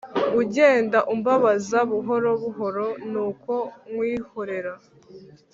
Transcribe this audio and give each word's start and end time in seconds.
Ugenda 0.41 0.99
umbabaza 1.13 1.79
buhoro 1.91 2.29
buhoro 2.43 2.87
nuko 3.11 3.53
nkwihorera 3.89 4.73